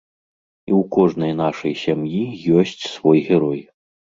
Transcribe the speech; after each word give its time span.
І 0.69 0.71
ў 0.71 0.81
кожнай 0.95 1.33
нашай 1.43 1.73
сям'і 1.83 2.23
ёсць 2.63 2.83
свой 2.97 3.19
герой. 3.29 3.61